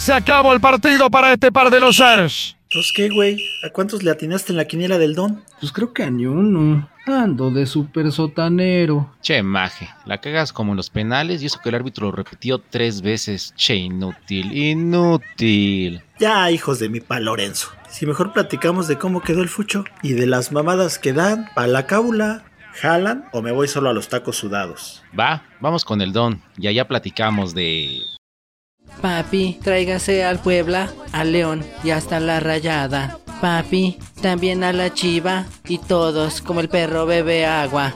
[0.00, 2.56] Se acabó el partido para este par de losers.
[2.72, 3.44] ¿Pues qué, güey?
[3.62, 5.44] ¿A cuántos le atinaste en la quiniela del don?
[5.60, 6.88] Pues creo que a ni uno.
[7.06, 9.14] Ando de super sotanero.
[9.20, 12.58] Che, maje, la cagas como en los penales y eso que el árbitro lo repitió
[12.60, 13.52] tres veces.
[13.56, 16.02] Che, inútil, inútil.
[16.18, 17.68] Ya, hijos de mi pa Lorenzo.
[17.90, 21.66] Si mejor platicamos de cómo quedó el fucho y de las mamadas que dan pa'
[21.66, 22.44] la cábula.
[22.72, 25.02] ¿Jalan o me voy solo a los tacos sudados?
[25.18, 27.79] Va, vamos con el don y allá platicamos de...
[29.00, 33.18] Papi, tráigase al Puebla, al León y hasta la Rayada.
[33.40, 37.94] Papi, también a la Chiva y todos como el perro bebe agua.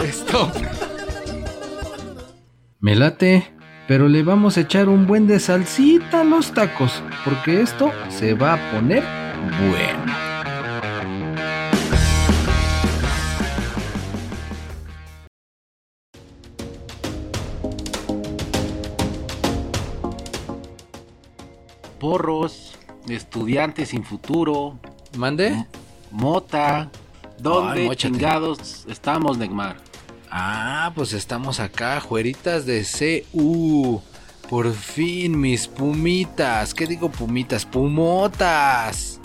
[0.00, 0.50] Stop.
[2.78, 3.52] Me late,
[3.88, 8.34] pero le vamos a echar un buen de salsita a los tacos, porque esto se
[8.34, 9.02] va a poner
[9.68, 10.31] bueno.
[22.02, 22.72] Porros,
[23.08, 24.76] estudiantes sin futuro,
[25.16, 25.66] ¿Mande?
[26.10, 26.90] mota.
[27.38, 29.76] ¿Dónde Ay, chingados estamos, Neymar?
[30.28, 32.84] Ah, pues estamos acá, jueritas de
[33.32, 34.02] CU.
[34.50, 36.74] Por fin, mis pumitas.
[36.74, 37.64] ¿Qué digo pumitas?
[37.64, 39.20] Pumotas.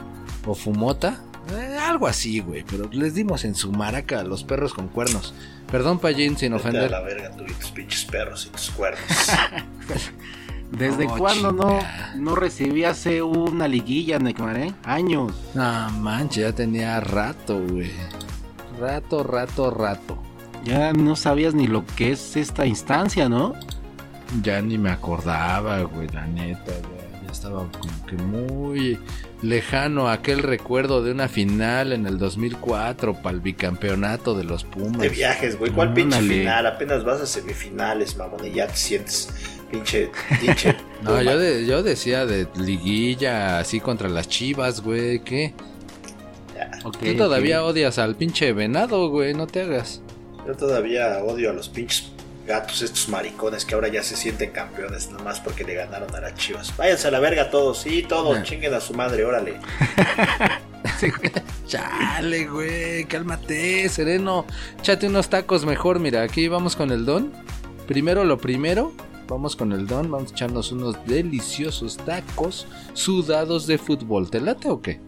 [0.45, 1.20] ¿O fumota?
[1.52, 2.64] Eh, algo así, güey.
[2.64, 5.33] Pero les dimos en su maraca a los perros con cuernos.
[5.72, 6.92] Perdón, Payín, sin Vete a ofender.
[6.92, 9.02] la verga tú y tus pinches perros y tus cuernos.
[10.78, 11.80] ¿Desde Oh, cuándo no,
[12.16, 14.73] no recibías una liguilla, Neymar, eh?
[14.83, 15.33] Años.
[15.53, 17.92] No manches, ya tenía rato, güey.
[18.80, 20.17] Rato, rato, rato.
[20.64, 23.53] Ya no sabías ni lo que es esta instancia, ¿no?
[24.44, 29.00] Ya ni me acordaba, güey, la neta, ya, ya estaba como que muy
[29.42, 34.99] lejano aquel recuerdo de una final en el 2004 para el bicampeonato de los Pumas.
[34.99, 35.71] de viajes, güey.
[35.71, 36.65] ¿Cuál pinche final?
[36.67, 39.30] Apenas vas a semifinales, mamón, y ya te sientes
[39.72, 40.76] pinche, pinche.
[41.04, 45.54] No, yo, de- yo decía de liguilla así contra las chivas, güey, ¿qué?
[46.82, 50.02] Tú todavía odias al pinche venado, güey, no te hagas.
[50.48, 52.11] Yo todavía odio a los pinches
[52.48, 56.33] gatos, estos maricones que ahora ya se sienten campeones, nomás porque le ganaron a las
[56.36, 56.76] chivas.
[56.77, 58.44] Váyanse a la verga todos, sí, todos, Ah.
[58.44, 59.56] chinguen a su madre, órale.
[61.67, 64.45] Chale, güey, cálmate, sereno.
[64.80, 67.32] Échate unos tacos mejor, mira, aquí vamos con el don.
[67.88, 68.94] Primero lo primero,
[69.27, 74.30] vamos con el don, vamos a echarnos unos deliciosos tacos sudados de fútbol.
[74.30, 74.99] ¿Te late o qué?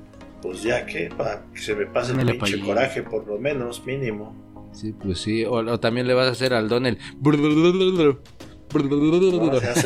[0.41, 4.34] Pues ya que, para que se me pase el pinche coraje, por lo menos, mínimo.
[4.72, 6.97] Sí, pues sí, o, o también le vas a hacer al don el...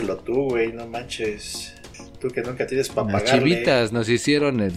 [0.06, 1.74] No, tú, güey, no manches.
[2.20, 3.50] Tú que nunca tienes para Las pagarle.
[3.50, 4.74] chivitas nos hicieron el...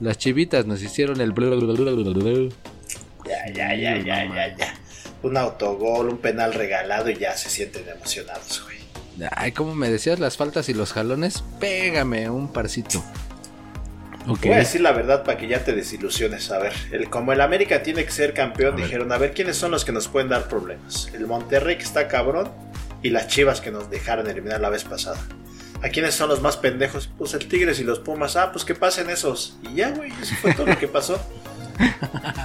[0.00, 1.34] Las chivitas nos hicieron el...
[1.34, 1.50] Ya,
[3.52, 4.74] ya, ya, ya, ya, ya.
[5.24, 8.78] Un autogol, un penal regalado y ya se sienten emocionados, güey.
[9.34, 13.02] Ay, como me decías las faltas y los jalones, pégame un parcito.
[14.26, 16.50] Voy a decir la verdad para que ya te desilusiones.
[16.50, 18.84] A ver, el, como el América tiene que ser campeón, A ver.
[18.86, 21.08] dijeron, a ver, ¿quiénes son los que nos pueden dar problemas?
[21.12, 22.50] El Monterrey que está cabrón
[23.02, 25.18] y las Chivas que nos dejaron eliminar la vez pasada.
[25.82, 27.10] ¿A quiénes son los más pendejos?
[27.18, 28.36] Pues el Tigres y los Pumas.
[28.36, 29.58] Ah, pues que pasen esos.
[29.62, 31.14] Y ya, güey, eso fue todo lo que pasó.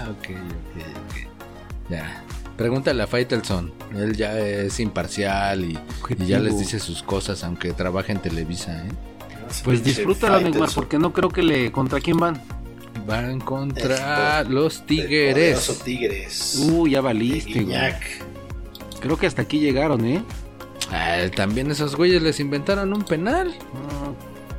[0.10, 1.90] Ok, ok, ok.
[1.90, 2.24] Ya.
[2.60, 3.72] Pregúntale a Faitelson.
[3.96, 5.80] Él ya es imparcial y,
[6.20, 8.92] y ya les dice sus cosas, aunque trabaje en Televisa, ¿eh?
[9.64, 11.72] Pues disfrútalo, Neymar, porque no creo que le...
[11.72, 12.42] ¿Contra quién van?
[13.08, 15.82] Van contra los El Tigres.
[15.86, 16.68] Tigres.
[16.70, 17.78] Uh, ya valiste, güey.
[19.00, 20.22] Creo que hasta aquí llegaron, ¿eh?
[20.92, 23.56] Ah, también esos güeyes les inventaron un penal.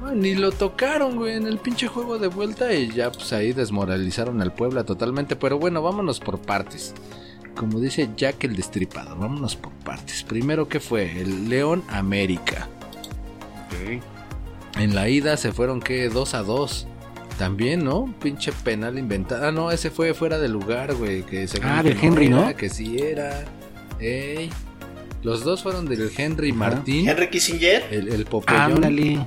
[0.03, 3.53] Ah, ni lo tocaron, güey, en el pinche juego de vuelta y ya pues ahí
[3.53, 5.37] desmoralizaron al Puebla totalmente.
[5.37, 6.95] Pero bueno, vámonos por partes.
[7.61, 10.23] Como dice Jack el Destripador, vámonos por partes.
[10.23, 11.21] Primero, ¿qué fue?
[11.21, 12.69] El León América.
[14.79, 16.09] En la ida se fueron, ¿qué?
[16.09, 16.87] 2 a 2.
[17.37, 17.99] También, ¿no?
[17.99, 19.47] Un pinche penal inventado.
[19.47, 21.23] Ah, no, ese fue fuera de lugar, güey.
[21.23, 22.57] Que Ah, del Henry, era, ¿no?
[22.57, 23.45] Que sí era.
[23.99, 24.49] Ey.
[25.23, 26.59] Los dos fueron del Henry Ajá.
[26.59, 27.07] Martín.
[27.11, 27.85] Henry Kissinger.
[27.91, 28.63] El, el Popeyón.
[28.77, 29.27] Ándale.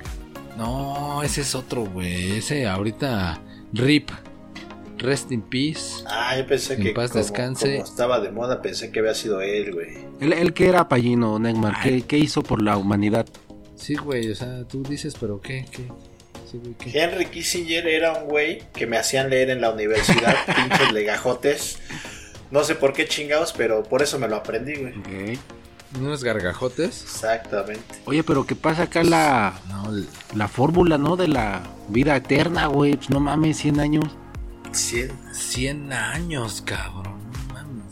[0.58, 2.38] No, ese es otro, güey.
[2.38, 3.40] Ese ahorita.
[3.72, 4.10] Rip.
[5.04, 6.02] Rest in peace.
[6.06, 7.72] Ah, yo pensé En que paz como, descanse.
[7.72, 9.98] como estaba de moda, pensé que había sido él, güey.
[10.20, 11.80] ¿El, el que era Pallino, Neymar?
[11.82, 13.26] ¿Qué, qué hizo por la humanidad?
[13.76, 14.30] Sí, güey.
[14.30, 15.66] O sea, tú dices, pero ¿qué?
[15.70, 15.82] ¿Qué?
[16.50, 16.98] Sí, güey, ¿qué?
[16.98, 21.78] Henry Kissinger era un güey que me hacían leer en la universidad, pinches legajotes.
[22.50, 25.38] No sé por qué chingados, pero por eso me lo aprendí, güey.
[25.98, 27.02] Unos gargajotes.
[27.02, 27.82] Exactamente.
[28.04, 29.90] Oye, pero ¿qué pasa acá la, No,
[30.34, 31.16] la fórmula, ¿no?
[31.16, 32.96] De la vida eterna, güey.
[32.96, 34.04] Pues no mames, 100 años.
[34.74, 35.12] 100.
[35.32, 37.14] 100 años, cabrón.
[37.48, 37.84] No mames.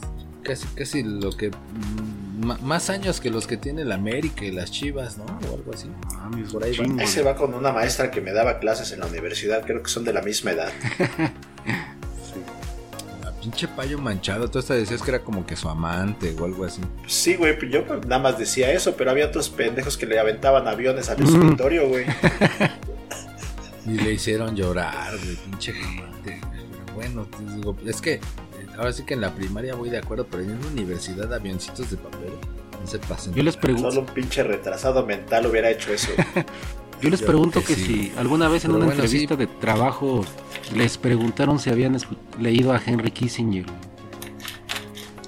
[0.42, 1.50] Casi, casi lo que.
[1.50, 5.24] mm, más años que los que tiene la América y las Chivas, ¿no?
[5.24, 5.88] O algo así.
[6.16, 6.84] Mames, Por ahí va.
[6.84, 7.00] chingo.
[7.00, 9.90] Ahí se va con una maestra que me daba clases en la universidad, creo que
[9.90, 10.72] son de la misma edad.
[13.22, 14.48] La pinche payo manchado.
[14.50, 16.80] Tú hasta decías que era como que su amante o algo así.
[17.08, 21.08] Sí, güey, yo nada más decía eso, pero había otros pendejos que le aventaban aviones
[21.10, 22.06] al escritorio, güey.
[23.84, 26.11] Y le hicieron llorar, güey, pinche amante.
[27.12, 28.14] Bueno, te digo, es que.
[28.14, 28.20] eh,
[28.78, 31.96] Ahora sí que en la primaria voy de acuerdo, pero en una universidad avioncitos de
[31.98, 32.30] papel.
[32.80, 33.34] No se pasen.
[33.34, 36.08] Yo les pregunto, Solo un pinche retrasado mental hubiera hecho eso.
[37.02, 37.84] yo les Yo pregunto que que sí.
[38.10, 39.38] si alguna vez en Pero una bueno, entrevista sí.
[39.38, 40.24] de trabajo
[40.74, 41.96] les preguntaron si habían
[42.40, 43.66] leído a Henry Kissinger.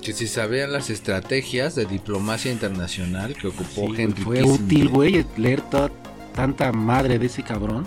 [0.02, 4.62] Que si sabían las estrategias de diplomacia internacional que ocupó Sí, Henry fue Kissinger.
[4.64, 5.90] útil, güey, leer toda,
[6.34, 7.86] tanta madre de ese cabrón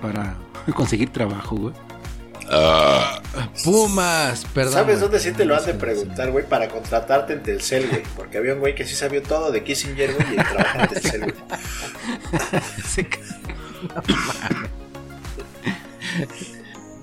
[0.00, 0.36] para
[0.74, 1.74] conseguir trabajo, güey.
[3.64, 4.74] Pumas, perdón.
[4.74, 6.46] ¿Sabes dónde sí te lo han de preguntar, güey?
[6.46, 8.02] Para contratarte en Telcel, güey.
[8.16, 11.20] Porque había un güey que sí sabía todo de Kissinger, güey, y trabaja en Telcel,
[11.20, 11.34] güey.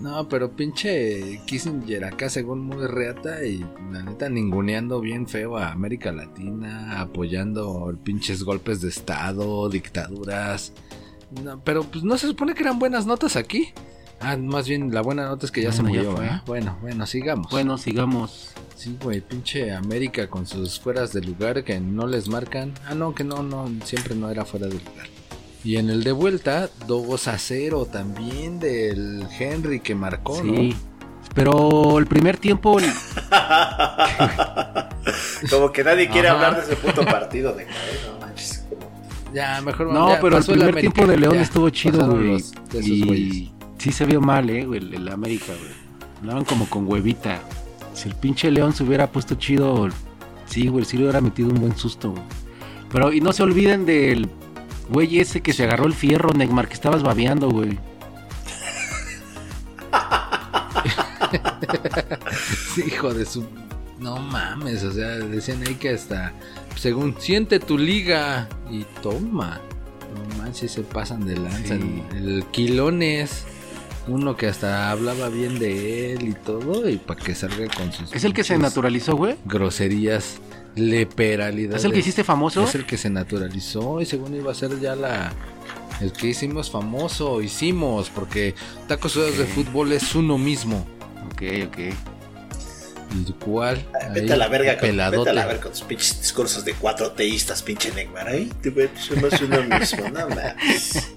[0.01, 5.71] No, pero pinche Kissinger acá según muy reata y la neta ninguneando bien feo a
[5.71, 10.73] América Latina, apoyando pinches golpes de estado, dictaduras.
[11.43, 13.73] No, pero pues no se supone que eran buenas notas aquí.
[14.21, 16.25] Ah, más bien la buena nota es que ya se ya murió, fue.
[16.27, 16.41] ¿eh?
[16.45, 17.49] Bueno, bueno, sigamos.
[17.51, 18.51] Bueno, sigamos.
[18.75, 22.73] Sí, güey, pinche América con sus fueras de lugar que no les marcan.
[22.87, 25.07] Ah, no, que no, no, siempre no era fuera de lugar.
[25.63, 30.75] Y en el de vuelta, 2 a 0 también del Henry que marcó, Sí.
[31.35, 32.85] Pero el primer tiempo, el-
[35.49, 36.37] Como que nadie quiere Ajá.
[36.47, 38.65] hablar de ese puto partido de no manches.
[39.33, 42.43] Ya, mejor no, ya pero el primer América, tiempo de León ya, estuvo chido, güey.
[42.81, 43.49] Y güeyes.
[43.81, 45.71] Sí se vio mal, eh, güey, el, el América, güey.
[46.21, 47.41] Andaban como con huevita.
[47.95, 49.89] Si el pinche León se hubiera puesto chido,
[50.45, 52.23] sí, güey, sí le hubiera metido un buen susto, güey.
[52.91, 54.29] Pero, y no se olviden del
[54.89, 57.79] güey ese que se agarró el fierro, Neymar, que estabas babeando, güey.
[62.75, 63.45] Sí, hijo de su.
[63.99, 66.33] No mames, o sea, decían ahí que hasta.
[66.75, 68.47] Según siente tu liga.
[68.69, 69.59] Y toma.
[70.13, 71.75] No manches, se pasan de lanza.
[71.75, 72.03] Sí.
[72.11, 73.45] El, el Quilones.
[74.07, 76.89] Uno que hasta hablaba bien de él y todo.
[76.89, 78.11] Y para que salga con sus.
[78.13, 79.35] ¿Es el que se naturalizó, güey?
[79.45, 80.37] Groserías.
[80.75, 81.81] Leperalidades.
[81.81, 82.63] ¿Es el que hiciste famoso?
[82.63, 85.33] Es el que se naturalizó y según iba a ser ya la.
[85.99, 88.55] El que hicimos famoso, hicimos, porque
[88.87, 90.87] tacos sudados de fútbol es uno mismo.
[91.27, 91.77] Ok, ok.
[93.27, 93.85] ¿Y cuál?
[94.13, 96.73] Vete Ahí, a la verga con, vete a la verga con tus pinches discursos de
[96.73, 98.29] cuatro teístas, pinche Neymar.
[98.29, 101.11] Ay, te ves, somos uno mismo, no mames.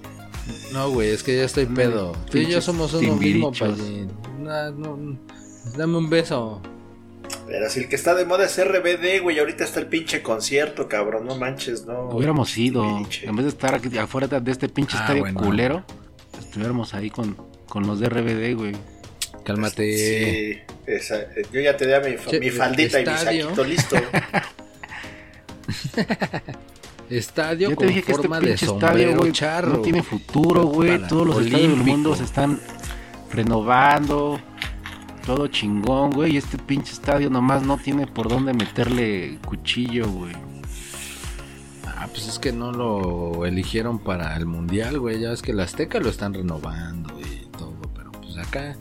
[0.75, 2.12] No, güey, es que ya estoy pedo.
[2.31, 3.53] Tú y yo somos uno mismo.
[3.53, 4.11] Payín.
[4.41, 5.19] No, no,
[5.76, 6.61] dame un beso.
[7.47, 10.88] Pero si el que está de moda es RBD, güey, ahorita está el pinche concierto,
[10.88, 12.09] cabrón, no manches, no.
[12.11, 13.26] Hubiéramos ido, Timbiriche.
[13.29, 15.41] en vez de estar aquí afuera de este pinche Ah, estadio bueno.
[15.41, 15.85] culero,
[16.38, 17.37] estuviéramos ahí con,
[17.69, 18.73] con los de RBD, güey.
[19.44, 19.97] Cálmate.
[19.97, 23.97] Sí, esa- yo ya tenía mi, fa- Che, mi faldita y mi saquito listo.
[27.10, 29.72] Estadio Ya te con dije que este de sombrero estadio, charro.
[29.74, 31.06] no tiene futuro, güey.
[31.06, 32.58] Todos los estadios del mundo se están
[33.32, 34.40] renovando.
[35.26, 36.34] Todo chingón, güey.
[36.34, 40.32] Y este pinche estadio nomás no tiene por dónde meterle cuchillo, güey.
[41.87, 45.20] Ah, pues es que no lo eligieron para el mundial, güey.
[45.20, 48.76] Ya ves que la Azteca lo están renovando y todo, pero pues acá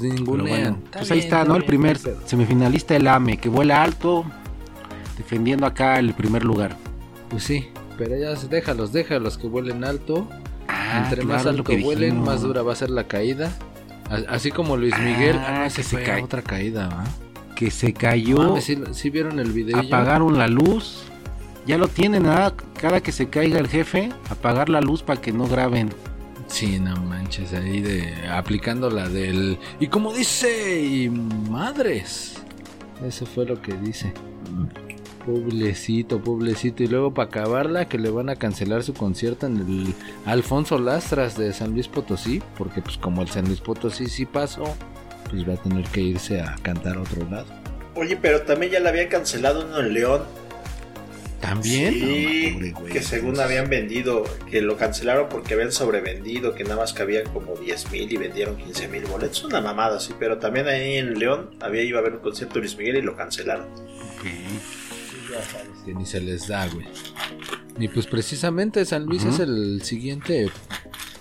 [0.00, 0.48] ningunean.
[0.48, 1.56] bueno, Está pues ahí bien, está, ¿no?
[1.56, 4.24] El primer no semifinalista, el AME, que vuela alto,
[5.16, 6.76] defendiendo acá el primer lugar.
[7.30, 7.68] Pues sí,
[7.98, 10.28] pero ya déjalos, déjalos que vuelen alto.
[10.68, 12.26] Ah, Entre más claro, alto que vuelen, dijimos.
[12.26, 13.52] más dura va a ser la caída.
[14.28, 16.22] Así como Luis Miguel, Ah, ah, que se cae.
[16.22, 17.04] otra caída, ¿va?
[17.56, 19.78] Que se cayó, Mames, ¿sí, sí vieron el video?
[19.78, 21.02] apagaron la luz.
[21.66, 22.52] Ya lo tienen, ¿ah?
[22.80, 25.88] Cada que se caiga el jefe, apagar la luz para que no graben.
[26.46, 32.34] Sí, no manches, ahí de aplicando la del y como dice y madres.
[33.04, 34.12] Eso fue lo que dice.
[35.26, 36.84] Poblecito, poblecito.
[36.84, 41.36] Y luego para acabarla que le van a cancelar su concierto en el Alfonso Lastras
[41.36, 44.64] de San Luis Potosí, porque pues como el San Luis Potosí sí pasó,
[45.28, 47.46] pues va a tener que irse a cantar a otro lado.
[47.96, 50.22] Oye, pero también ya le habían cancelado uno en León.
[51.40, 51.92] También.
[51.92, 56.64] Sí, No, pobre güey, que según habían vendido, que lo cancelaron porque habían sobrevendido, que
[56.64, 59.44] nada más cabían como 10 mil y vendieron 15 mil boletos.
[59.44, 62.60] Una mamada, sí, pero también ahí en León había iba a haber un concierto de
[62.60, 63.66] Luis Miguel y lo cancelaron.
[65.84, 66.86] Que ni se les da, güey.
[67.78, 70.50] Y pues precisamente San Luis es el siguiente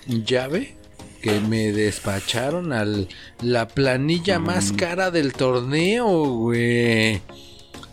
[0.08, 0.78] llave
[1.22, 3.08] que me despacharon al
[3.42, 7.22] la planilla más cara del torneo, güey.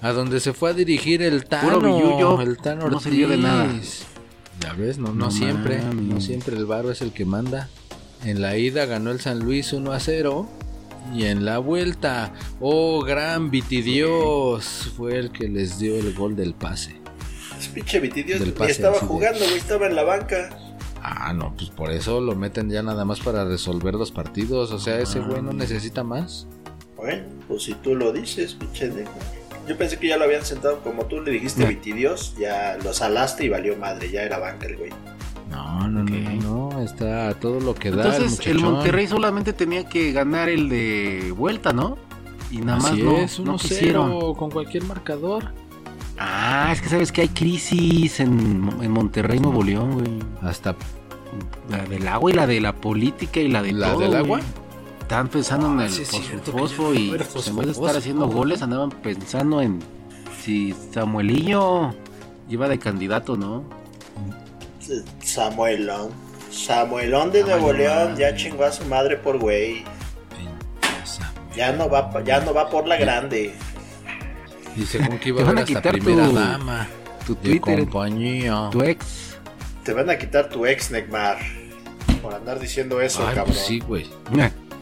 [0.01, 3.65] A donde se fue a dirigir el Tano, el Tano no sirvió de nada.
[3.65, 4.05] Ortiz.
[4.61, 7.69] Ya ves, no, no, No siempre, no siempre el varo es el que manda.
[8.25, 10.49] En la ida ganó el San Luis 1 a 0
[11.15, 16.55] y en la vuelta, oh gran Vitidios, fue el que les dio el gol del
[16.55, 16.97] pase.
[17.59, 20.51] Es pinche Vitidios Del estaba de- jugando, güey, estaba en la banca.
[21.03, 24.71] Ah, no, pues por eso lo meten ya nada más para resolver los partidos.
[24.71, 26.47] O sea, ese güey no necesita más.
[26.97, 29.11] Bueno, pues si tú lo dices, pinche negro.
[29.69, 31.65] Yo pensé que ya lo habían sentado como tú le dijiste.
[31.67, 34.91] Vitidios, ya lo salaste y valió madre, ya era banca el güey.
[35.53, 36.11] No, no, Ok.
[36.43, 38.17] no, no, está a todo lo que da.
[38.17, 38.59] Entonces el.
[38.61, 41.97] Monterrey solamente tenía que ganar el de vuelta, ¿no?
[42.51, 44.35] Y nada más Así no, es, no 1-0 quisieron.
[44.35, 45.53] con cualquier marcador.
[46.19, 50.19] Ah, es que sabes que hay crisis en, en Monterrey, Nuevo León, güey.
[50.43, 50.77] Hasta
[51.71, 54.23] La del agua y la de la política y la de ¿La todo, del güey.
[54.23, 54.41] agua?
[55.01, 56.05] Estaban pensando en Ah, el sí
[56.51, 59.81] fosfo y no pues, en vez de estar haciendo goles andaban pensando en
[60.43, 61.95] si Samuelillo
[62.49, 63.65] iba de candidato, ¿no?
[65.23, 66.11] Samuelón.
[66.51, 69.85] Samuelón de Ay, Nuevo no León ya chingó a su madre por güey.
[71.57, 73.55] Ya no va, ya no va por la grande.
[74.77, 76.89] Y según que iba Te a a hasta quitar primera tu- dama
[77.27, 78.69] Tu Twitter, compañía.
[78.73, 79.37] tu ex.
[79.85, 81.39] Te van a quitar tu ex, Neymar.
[82.23, 83.55] Por andar diciendo eso, Ay, cabrón.
[83.55, 84.07] pues sí, güey.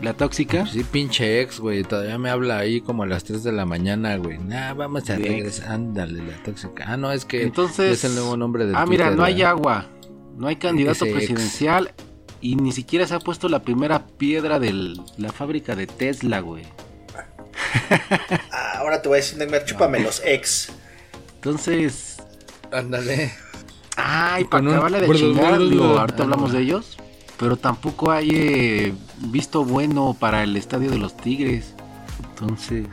[0.03, 0.67] La tóxica.
[0.67, 1.83] Sí, pinche ex, güey.
[1.85, 4.39] Todavía me habla ahí como a las 3 de la mañana, güey.
[4.39, 5.73] Nah, vamos a regresar.
[5.73, 6.85] Ándale, la tóxica.
[6.87, 9.87] Ah, no, es que Entonces, es el nuevo nombre del Ah, mira, no hay agua,
[10.37, 11.15] no hay candidato Ese ex.
[11.17, 11.93] presidencial
[12.41, 14.73] y ni siquiera se ha puesto la primera piedra de
[15.19, 16.65] la fábrica de Tesla, güey.
[18.51, 20.73] Ah, ahora te voy a decir, Neymar, chúpame los ex.
[21.37, 22.17] Entonces,
[22.73, 23.33] Ándale.
[23.97, 26.57] ay, para acabarle de chingar, ahorita Ah, hablamos no.
[26.57, 26.97] de ellos,
[27.41, 31.75] pero tampoco hay eh, visto bueno para el estadio de los Tigres.
[32.29, 32.87] Entonces,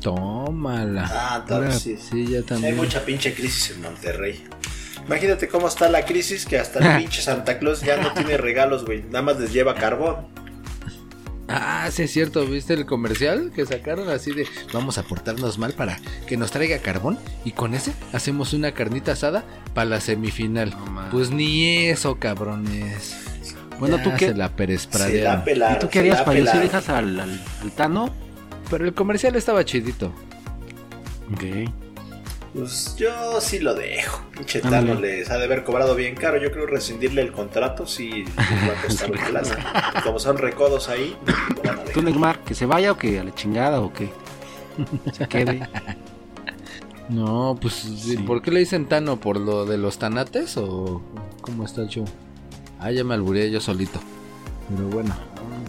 [0.00, 1.10] Tómala.
[1.10, 1.96] Ah, vez sí.
[1.96, 2.76] Sí, ya Hay también.
[2.76, 4.44] mucha pinche crisis en Monterrey.
[5.04, 8.84] Imagínate cómo está la crisis que hasta el pinche Santa Claus ya no tiene regalos,
[8.84, 9.02] güey.
[9.02, 10.28] Nada más les lleva carbón.
[11.48, 15.72] Ah, sí es cierto, ¿viste el comercial que sacaron así de vamos a portarnos mal
[15.72, 20.70] para que nos traiga carbón y con ese hacemos una carnita asada para la semifinal?
[20.70, 23.27] No pues ni eso, cabrones.
[23.78, 25.72] Bueno, Ya ¿tú qué- Se la.
[25.74, 28.10] ¿y tú qué harías para si dejas al, al, al Tano?
[28.70, 30.12] Pero el comercial estaba chidito.
[31.32, 31.70] Ok.
[32.54, 34.22] Pues yo sí lo dejo.
[34.36, 34.60] Pinche.
[34.60, 36.38] Tano les ha de haber cobrado bien caro.
[36.38, 39.92] Yo creo rescindirle el contrato sí les va a costar una lana.
[40.04, 41.16] Como son recodos ahí,
[41.64, 42.02] van a ¿Tú.
[42.02, 44.10] Neymar, que se vaya o que a la chingada o qué?
[45.12, 45.68] Se quede.
[47.08, 48.18] No, pues Sí.
[48.18, 49.18] ¿por qué le dicen Tano?
[49.18, 51.00] ¿Por lo de los tanates o
[51.40, 52.04] cómo está el show?
[52.80, 54.00] Ah, ya me alburé yo solito.
[54.68, 55.16] Pero bueno,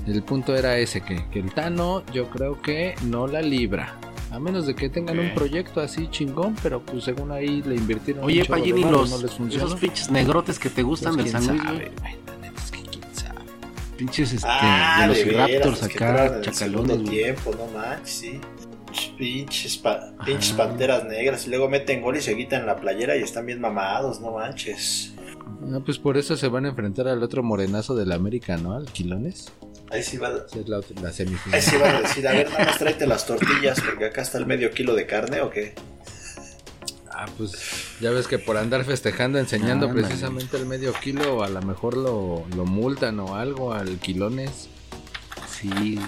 [0.07, 3.95] el punto era ese, que, que el Tano yo creo que no la libra.
[4.31, 8.23] A menos de que tengan un proyecto así chingón, pero pues según ahí le invirtieron
[8.23, 9.65] Oye, un chorro de Payín, ¿y varo, los, no les funciona.
[9.65, 11.99] esos pinches negrotes que te gustan Pues, del quién San Luis, sabe, güey?
[11.99, 13.39] güey, la neta es que quién sabe.
[13.97, 17.79] Pinches este, Ah, de los de veras, Raptors los que entraron acá, chacalones, tiempo, no
[17.79, 18.39] manches, sí.
[19.17, 21.45] Pinches, pa- pinches panteras negras.
[21.47, 25.13] Y luego meten gol y se quitan la playera y están bien mamados, no manches.
[25.73, 28.73] Ah, pues por eso se van a enfrentar al otro morenazo del América, ¿no?
[28.73, 29.51] Al Quilones.
[29.91, 31.55] Ahí sí va, Esa es la, la semifinal.
[31.59, 34.37] ahí sí van a decir, a ver, nada más tráete las tortillas, porque acá está
[34.37, 35.73] el medio kilo de carne o qué.
[37.11, 37.51] Ah, pues
[37.99, 40.07] ya ves que por andar festejando, enseñando Ándale.
[40.07, 44.69] precisamente el medio kilo, a lo mejor lo, lo multan o algo al quilones.
[45.49, 45.99] Sí.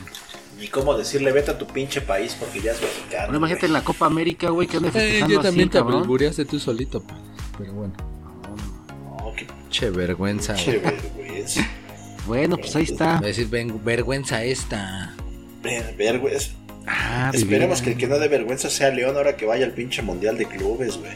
[0.60, 3.24] Ni cómo decirle, vete a tu pinche país porque ya es mexicano.
[3.26, 5.80] Bueno, imagínate en la Copa América, güey, que anda Eh, festejando yo así, también te
[5.80, 6.02] cabrón.
[6.04, 7.18] albureaste tú solito, pa.
[7.58, 8.11] pero bueno, No,
[9.72, 10.54] che vergüenza.
[10.54, 10.96] pinche güey.
[10.96, 11.68] vergüenza.
[12.28, 13.14] Bueno, pues ahí está.
[13.14, 15.16] Va a decir, "Ven- vergüenza esta.
[15.64, 16.52] Ver- vergüenza.
[16.88, 20.02] Ah, Esperemos que el que no dé vergüenza sea León ahora que vaya al pinche
[20.02, 21.12] mundial de clubes, güey.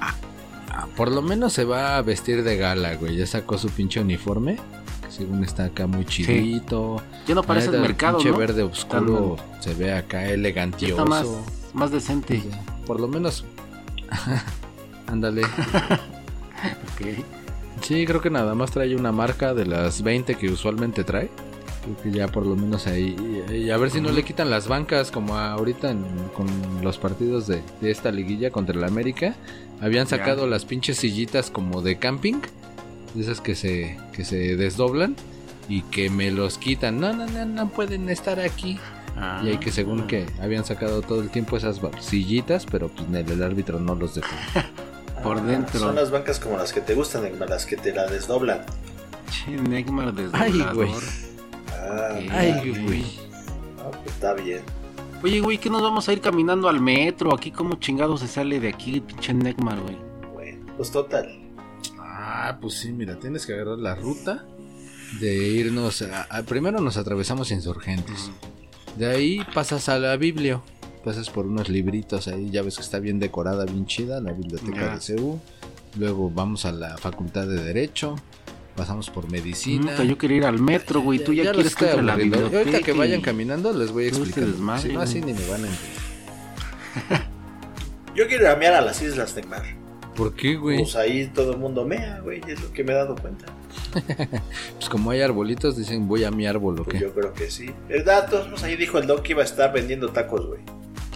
[0.00, 3.16] Ah, por lo menos se va a vestir de gala, güey.
[3.16, 4.56] Ya sacó su pinche uniforme,
[5.04, 7.02] que según está acá muy chidito.
[7.26, 8.38] Ya no parece el mercado, pinche ¿no?
[8.38, 10.94] verde oscuro se ve acá elegantioso.
[10.94, 11.26] está más,
[11.74, 12.38] más decente.
[12.38, 13.44] O sea, por lo menos.
[15.06, 15.42] Ándale.
[16.60, 17.24] Ok.
[17.82, 21.30] Sí, creo que nada más trae una marca de las 20 que usualmente trae.
[21.82, 23.16] Creo que ya por lo menos ahí.
[23.52, 26.04] Y a ver si no le quitan las bancas como ahorita en-
[26.36, 26.46] con
[26.82, 29.34] los partidos de, de esta liguilla contra el América.
[29.80, 32.40] Habían sacado las pinches sillitas como de camping.
[33.18, 35.16] Esas que se, que se desdoblan.
[35.68, 37.00] Y que me los quitan.
[37.00, 38.78] No, no, no, no pueden estar aquí.
[39.16, 40.06] Ah, Y hay que según ah.
[40.06, 44.28] que habían sacado todo el tiempo esas sillitas, pero pues el árbitro no los dejó.
[45.22, 45.78] Por Ah, dentro.
[45.80, 48.62] Son las bancas como las que te gustan, Neymar, las que te la desdoblan.
[49.30, 50.74] Che, Neymar Ay, desdoblador.
[50.74, 50.90] güey.
[51.72, 52.28] Ah, Sí.
[52.30, 53.04] Ay, güey.
[53.78, 54.60] ah, pues está bien.
[55.22, 57.34] Oye, güey, ¿qué nos vamos a ir caminando al metro?
[57.34, 59.96] Aquí, ¿cómo chingado se sale de aquí, pinche Neymar, güey?
[60.32, 61.38] Bueno, pues total.
[61.98, 64.46] Ah, pues sí, mira, tienes que agarrar la ruta
[65.20, 68.30] de irnos a, a- primero nos atravesamos insurgentes.
[68.96, 70.60] De ahí pasas a la Biblia.
[71.04, 74.94] Pasas por unos libritos ahí, ya ves que está bien decorada, bien chida, la biblioteca
[74.94, 75.40] de CEU.
[75.98, 78.16] Luego vamos a la Facultad de Derecho.
[78.76, 79.92] Pasamos por Medicina.
[79.92, 81.18] Puta, yo quería ir al metro, güey.
[81.24, 82.58] Tú ya, quieres que estoy entre la biblioteca.
[82.58, 84.44] Ahorita que vayan caminando les voy a explicar.
[84.80, 87.30] Si no, así ni me van a entender.
[88.14, 89.62] Yo quiero ir a mear a las islas, Neymar.
[90.14, 90.78] ¿Por qué, güey?
[90.78, 93.46] Pues ahí todo el mundo mea, güey, es lo que me he dado cuenta.
[94.76, 97.04] Pues como hay arbolitos, dicen voy a mi árbol o Pues qué.
[97.04, 97.70] yo creo que sí.
[97.88, 98.28] ¿Verdad?
[98.28, 100.60] Todos pues ahí dijo el Don que iba a estar vendiendo tacos, güey.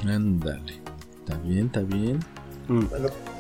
[0.07, 0.81] Ándale.
[1.21, 2.21] Está bien, está bien.
[2.69, 2.85] Mm.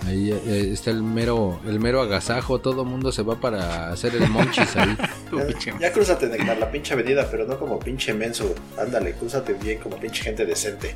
[0.06, 4.28] Ahí eh, está el mero, el mero agasajo, todo mundo se va para hacer el
[4.28, 4.96] monchis ahí.
[5.34, 8.54] Ya, ya crúzate, Neymar, la pinche avenida, pero no como pinche menso.
[8.78, 10.94] Ándale, crúzate bien como pinche gente decente.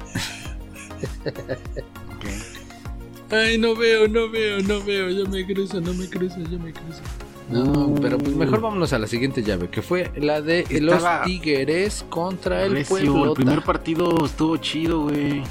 [3.31, 6.73] Ay, no veo, no veo, no veo, yo me cruzo, no me cruzo, yo me
[6.73, 7.03] cruzo.
[7.51, 12.05] No, pero pues mejor vámonos a la siguiente llave, que fue la de los Tigres
[12.09, 13.29] contra el Puebla.
[13.29, 15.43] el primer partido estuvo chido, güey.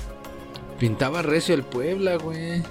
[0.80, 2.62] Pintaba recio el Puebla, güey.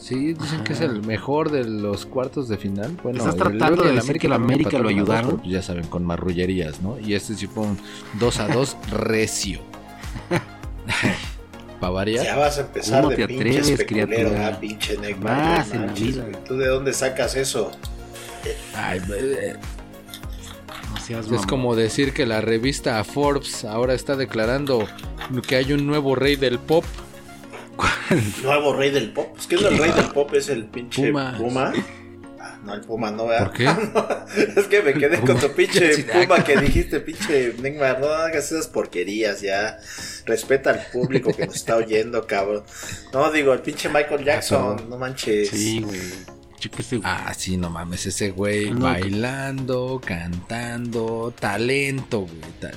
[0.00, 2.96] Sí, dicen que es el mejor de los cuartos de final.
[3.02, 5.42] Bueno, ¿Estás tratando de decir que el también América lo dos, ayudaron?
[5.42, 6.96] ya saben, con marrullerías, ¿no?
[7.00, 7.78] Y este sí fue un
[8.20, 9.60] 2 a 2 recio.
[11.80, 12.24] Para variar.
[12.24, 14.48] Ya vas a empezar ¿Cómo de te pinche atreves, criatura?
[14.48, 15.58] ah, pinche Neymar.
[15.58, 16.24] Más en la vida.
[16.46, 17.72] ¿Tú de dónde sacas eso?
[18.74, 19.54] Ay, eh,
[20.94, 24.86] No seas es como decir que la revista Forbes ahora está declarando
[25.48, 26.84] que hay un nuevo rey del pop.
[28.42, 29.28] Nuevo rey del pop.
[29.34, 31.36] Pues que es el rey del pop, es el pinche Pumas.
[31.38, 31.72] Puma.
[32.40, 33.46] Ah, no, el Puma no, ¿verdad?
[33.46, 33.64] ¿Por qué?
[34.60, 37.98] es que me quedé con tu pinche ah, Puma que dijiste, pinche Neymar.
[38.00, 39.78] No hagas esas porquerías ya.
[40.26, 42.62] Respeta al público que nos está oyendo, cabrón.
[43.12, 45.50] No, digo, el pinche Michael Jackson, no manches.
[45.50, 46.00] Sí, güey.
[46.58, 52.40] Chico, ese- Ah, sí, no mames, ese güey No, bailando, cantando, talento, güey.
[52.60, 52.74] tal-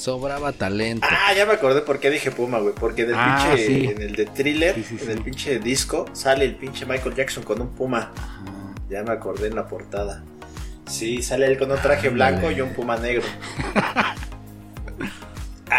[0.00, 1.06] Sobraba talento.
[1.10, 2.74] Ah, ya me acordé por qué dije Puma, güey.
[2.74, 3.84] Porque en el Ah, pinche, sí.
[3.86, 7.42] en el de thriller, Sí, sí, en el pinche disco, sale el pinche Michael Jackson
[7.44, 8.10] con un Puma.
[8.16, 8.42] Ajá.
[8.88, 10.24] Ya me acordé en la portada.
[10.88, 12.56] Sí, sale él con un traje blanco Ándale.
[12.56, 13.22] y un puma negro.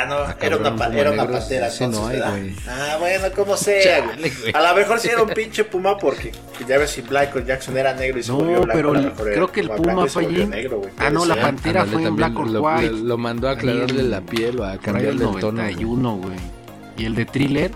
[0.01, 1.69] Ah, no, Ah, era una, era una pantera.
[1.69, 2.19] sí, no hay.
[2.67, 4.15] Ah, bueno, como sea, güey.
[4.15, 4.53] Chale, güey.
[4.53, 6.31] A lo mejor sí era un pinche puma porque
[6.67, 8.73] ya ves si Michael Jackson era negro y se No, volvió blanco.
[8.73, 10.45] pero el- creo que el puma fue allí.
[10.45, 10.81] negro.
[10.97, 12.89] Ah, no, la pantera fue en black or lo, white.
[12.91, 15.61] lo- mandó a aclararle la piel o a cambiarle el el tono.
[15.61, 15.73] güey.
[15.75, 16.37] 91, güey.
[16.97, 17.71] Y el de thriller.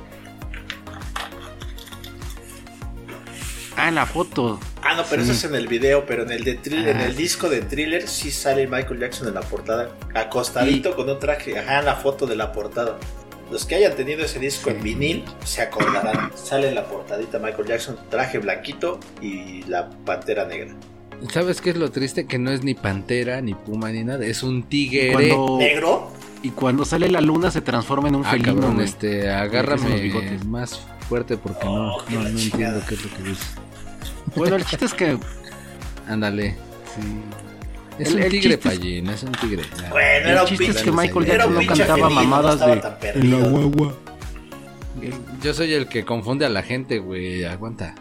[3.77, 4.59] Ah, en la foto.
[4.95, 5.31] Ah, no, pero Sí.
[5.31, 7.05] eso es en el video, pero en el de thriller, en Ah.
[7.05, 11.58] el disco de thriller sí sale Michael Jackson en la portada, acostadito con un traje,
[11.60, 12.97] ajá, en la foto de la portada.
[13.51, 14.84] Los que hayan tenido ese disco en Sí.
[14.84, 16.31] vinil se acordarán.
[16.36, 20.73] Sale en la portadita Michael Jackson, traje blanquito y la pantera negra.
[21.31, 22.25] ¿Sabes qué es lo triste?
[22.25, 24.25] Que no es ni pantera, ni puma, ni nada.
[24.25, 25.12] Es un Y tigre.
[25.29, 26.12] cuando, ¿Negro?
[26.41, 29.38] y cuando sale la luna se transforma en un Ah, felino, cabrón, este, son los
[29.41, 30.45] agárrame bigotes.
[30.45, 33.47] más fuerte porque Oh, no, no, no entiendo qué es lo que dices.
[34.36, 35.17] Bueno, el chiste es que.
[36.08, 36.52] Ándale.
[36.95, 37.02] sí.
[37.98, 39.63] Es El- un el tigre, chiste es- Pallín, es un tigre.
[39.82, 39.89] Ya.
[39.89, 42.82] Bueno, El era un chiste es que Michael Jackson no cantaba mamadas no estaba de.
[42.82, 43.98] tan perdido.
[45.41, 47.43] Yo soy el que confunde a la gente, güey.
[47.45, 47.95] Aguanta.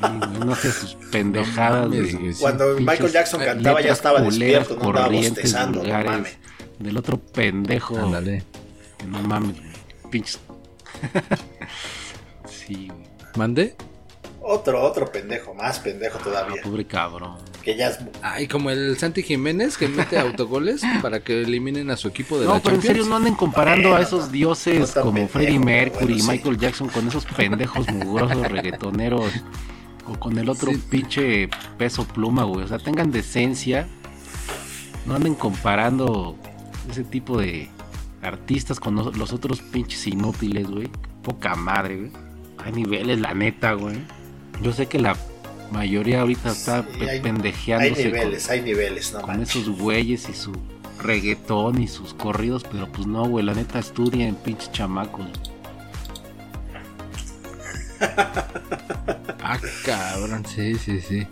[0.00, 1.88] Sí, no sé sus pendejadas.
[1.88, 2.32] Güey.
[2.40, 4.38] Cuando Michael Jackson cantaba ya estaba culeras,
[4.68, 6.36] despierto, no andaba corrientes, bostezando, no mames.
[6.78, 7.98] Del otro pendejo.
[7.98, 8.44] Ándale.
[9.06, 9.72] No mames, güey.
[10.10, 10.38] Pinches.
[12.48, 13.08] sí, güey.
[13.36, 13.74] ¿Mande?
[14.50, 16.62] Otro, otro pendejo, más pendejo Ah, todavía.
[16.62, 17.36] pobre cabrón.
[17.62, 21.96] Que ya es Ay, como el Santi Jiménez que mete autogoles para que eliminen a
[21.98, 25.12] su equipo de No, la pero en serio, no anden comparando a esos dioses como
[25.12, 26.30] pendejo, Freddie Mercury bueno, y sí.
[26.30, 29.30] Michael Jackson con esos pendejos mugrosos reggaetoneros
[30.06, 30.82] o con el otro Sí.
[30.88, 32.64] pinche peso pluma, güey.
[32.64, 33.86] O sea, tengan decencia.
[35.04, 36.36] No anden comparando
[36.90, 37.68] ese tipo de
[38.22, 40.88] artistas con los los otros pinches inútiles, güey.
[41.22, 42.12] Poca madre, güey.
[42.64, 43.98] Hay niveles, la neta, güey.
[44.62, 45.16] Yo sé que la
[45.70, 49.56] mayoría ahorita está Sí, hay- hay pendejeándose con- niveles, hay niveles, no con manches.
[49.62, 50.52] esos güeyes y su
[51.00, 55.26] reggaetón y sus corridos, pero pues no, güey, la neta estudia en pinches chamacos.
[59.50, 61.26] Ah, cabrón, sí, sí, sí.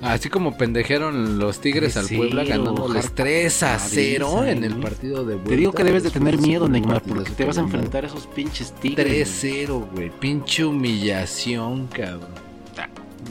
[0.00, 4.64] Así como pendejearon los Tigres al 3-0, Puebla ganándoles hard- 3 a 0 madriza, en
[4.64, 4.82] el güey.
[4.82, 5.50] partido de vuelta.
[5.50, 8.26] Te digo que debes de tener miedo, Neymar, porque te vas a enfrentar a esos
[8.28, 9.06] pinches tigres.
[9.42, 9.66] güey.
[9.66, 10.10] 3-0, güey.
[10.10, 12.30] Pinche humillación, cabrón.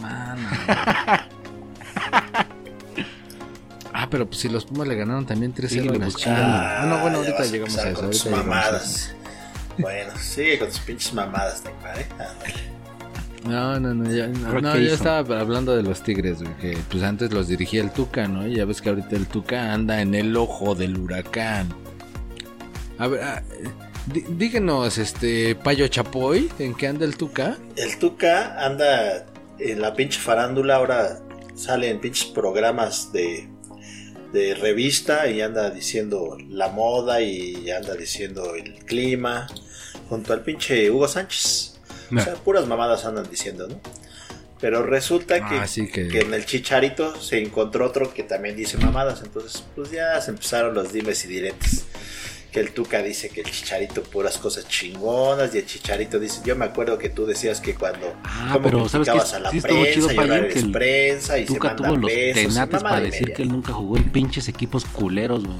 [0.01, 0.47] Mano.
[3.93, 6.39] ah, pero pues si los Pumas le ganaron también 3-0 Síguele a las buscando.
[6.39, 6.61] Chivas.
[6.79, 7.95] Ah, no, bueno, ahorita a llegamos a empezar eso.
[7.95, 9.15] Con Ahorita tus a mamadas.
[9.77, 12.07] Bueno, sigue con tus pinches mamadas, Neymar, ¿eh?
[12.11, 12.79] Ándale.
[13.45, 16.77] No, no, no, ya, no, ¿Pero no, yo estaba hablando de los Tigres, güey, que
[16.91, 18.45] pues antes los dirigía el Tuca, ¿no?
[18.45, 21.69] Y ya ves que ahorita el Tuca anda en el ojo del huracán.
[22.97, 23.69] A ver, ah, eh,
[24.13, 27.55] dí- díganos, este, Payo Chapoy, ¿en qué anda el Tuca?
[27.77, 29.25] El Tuca anda
[29.59, 31.19] en la pinche farándula, ahora
[31.55, 33.47] sale en pinches programas de,
[34.33, 39.47] de revista y anda diciendo la moda y anda diciendo el clima,
[40.07, 41.79] junto al pinche Hugo Sánchez.
[42.11, 42.21] No.
[42.21, 43.79] O sea, puras mamadas andan diciendo, ¿no?
[44.59, 48.77] Pero resulta que, Ah, que- que en el chicharito se encontró otro que también dice
[48.77, 51.85] mamadas, entonces pues ya se empezaron los dimes y diretes.
[52.51, 56.55] Que el Tuca dice que el chicharito puras cosas chingonas y el chicharito dice, yo
[56.55, 59.61] me acuerdo que tú decías que cuando Ah, como pero ¿sabes criticabas a la Sí
[59.61, 62.83] prensa y ahora Payín, eres que el prensa y se tuvo mandan los besos, tenates
[62.83, 63.35] para decir media.
[63.35, 65.57] que él nunca jugó en pinches equipos culeros, güey.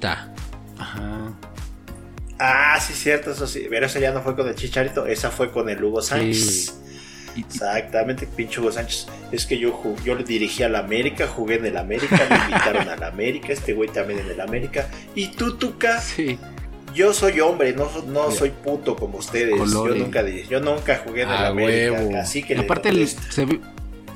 [0.00, 0.32] Ta.
[0.78, 1.32] Ajá.
[2.40, 3.66] Ah, sí, cierto, eso sí.
[3.70, 6.74] Pero esa ya no fue con el Chicharito, esa fue con el Hugo Sánchez.
[6.78, 6.81] Y-
[7.36, 9.06] Exactamente, pinche Hugo Sánchez.
[9.30, 12.88] Es que yo, yo le dirigí a la América, jugué en el América, me invitaron
[12.88, 14.88] a la América, este güey también en el América.
[15.14, 16.38] Y tú, Tuca, Sí.
[16.94, 19.56] yo soy hombre, no, no soy puto como ustedes.
[19.58, 19.96] Colores.
[19.98, 22.18] Yo nunca, yo nunca jugué en el A América, huevo.
[22.18, 23.42] así que aparte, él se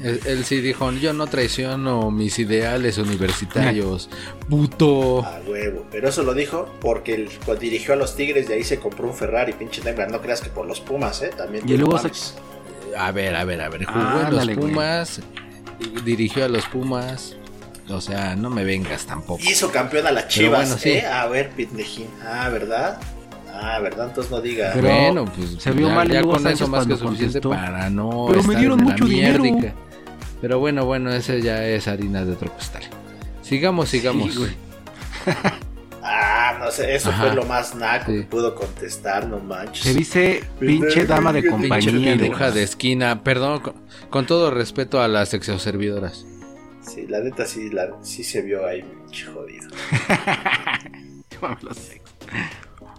[0.03, 4.11] Él, él sí dijo, yo no traiciono mis ideales universitarios.
[4.51, 5.25] Puto.
[5.25, 5.87] A huevo.
[5.91, 9.07] Pero eso lo dijo porque él, cuando dirigió a los Tigres, de ahí se compró
[9.07, 10.11] un Ferrari, pinche Neymar.
[10.11, 11.31] No creas que por los Pumas, ¿eh?
[11.35, 11.67] También.
[11.67, 12.11] Y luego se-.
[12.99, 13.85] A ver, a ver, a ver.
[13.85, 14.65] Jugó en Ándale, los.
[14.65, 15.21] Pumas.
[16.05, 17.37] Dirigió a los Pumas.
[17.89, 19.41] O sea, no me vengas tampoco.
[19.45, 20.91] Hizo campeón a las Chivas, bueno, sí.
[20.91, 21.07] ¿eh?
[21.07, 22.09] A ver, Pindejín.
[22.25, 22.99] Ah, ¿verdad?
[23.53, 24.09] Ah, ¿verdad?
[24.09, 24.73] Entonces no diga.
[24.75, 27.51] Pero bueno, pues se vio ya, mal ya con Sánchez eso más que suficiente contestó.
[27.51, 29.43] para no Pero me estar dieron en la mucho dinero.
[29.45, 29.75] mierdica.
[30.41, 32.83] Pero bueno, bueno, ese ya es harina de otro costal.
[33.43, 34.35] Sigamos, sigamos.
[34.35, 34.47] Sí,
[36.67, 37.25] no sé, eso Ajá.
[37.27, 38.19] fue lo más naco Sí.
[38.19, 39.85] que pudo contestar, no manches.
[39.85, 42.17] Se dice pinche dama de Pinche Pinche compañía.
[42.17, 43.23] piruja de- de esquina.
[43.23, 43.75] Perdón, con,
[44.11, 46.25] con todo respeto a las exoservidoras.
[46.83, 49.69] Sí, la neta sí, la, sí se vio ahí, pinche jodido.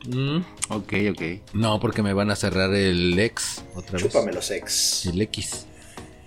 [0.09, 0.37] Mm,
[0.69, 1.21] Ok, ok.
[1.53, 4.03] No, porque me van a cerrar el ex otra vez.
[4.03, 5.05] Chúpame los ex.
[5.07, 5.65] El X.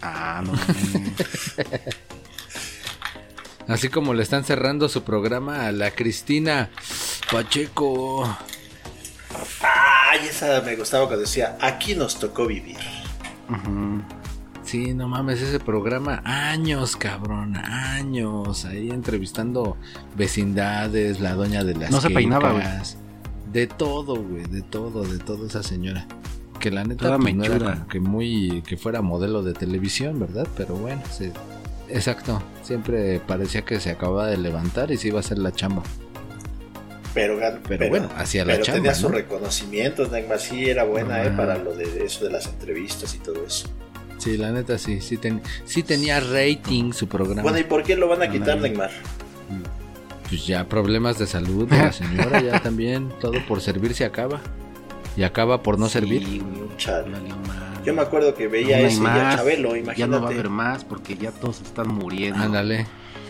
[0.02, 0.52] Ah, no.
[3.68, 6.70] Así como le están cerrando su programa a la Cristina
[7.30, 8.24] Pacheco.
[9.62, 12.78] Ay, esa me gustaba cuando decía, aquí nos tocó vivir.
[13.48, 14.02] Ujú.
[14.64, 19.76] Sí, no mames, ese programa, años, cabrón, años, ahí entrevistando
[20.16, 22.96] vecindades, la doña de las No se peinaba, quecas,
[23.52, 26.06] De todo, güey, de todo, de toda esa señora.
[26.60, 30.46] Que la neta pues, no era que muy, que fuera modelo de televisión, ¿verdad?
[30.56, 31.32] Pero bueno, sí.
[31.92, 35.82] Exacto, siempre parecía que se acababa de levantar y se iba a hacer la chamba.
[37.12, 38.96] Pero, Pero, bueno, hacía la pero chamba, tenía ¿no?
[38.96, 40.38] sus reconocimientos, Neymar.
[40.38, 41.30] Sí, era buena, ¿eh?
[41.32, 41.36] Ah.
[41.36, 43.66] Para lo de eso de las entrevistas y todo eso.
[44.18, 47.42] Sí, la neta sí, sí, ten- sí tenía rating su programa.
[47.42, 48.68] Bueno, ¿y por qué lo van a quitar, Ándale.
[48.68, 48.90] Neymar?
[50.28, 54.40] Pues ya problemas de salud de la señora, ya también, todo por servir se acaba.
[55.16, 56.42] Y acaba por no Sí, servir.
[56.76, 57.08] Chale.
[57.84, 59.36] Yo me acuerdo que veía No ese y a más.
[59.36, 60.10] Chabelo, Ya imagínate.
[60.12, 62.38] no va a haber más porque ya todos están muriendo.
[62.42, 62.86] Ándale,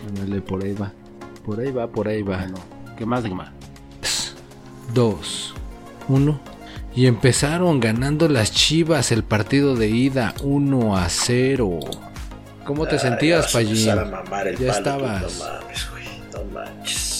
[0.07, 0.91] ándale, por ahí va.
[1.45, 2.37] Por ahí va, por ahí va.
[2.37, 2.57] Bueno,
[2.97, 3.51] ¿qué más, Neymar?
[4.93, 5.53] Dos,
[6.07, 6.39] uno.
[6.93, 11.79] Y empezaron ganando las chivas el partido de ida 1 a 0.
[12.65, 13.75] ¿Cómo te Ay, sentías, Pallín?
[13.85, 13.95] Ya
[14.29, 15.39] palo, tú, estabas.
[15.39, 16.05] No mames, güey.
[16.33, 17.10] No manches.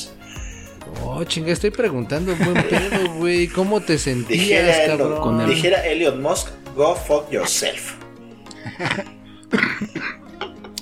[1.04, 3.48] Oh, chinga, estoy preguntando un buen pedo, güey.
[3.48, 5.22] ¿Cómo te sentías, Dijera, Elon- cabrón?
[5.22, 7.96] con el- dijera Elon Musk, go fuck yourself.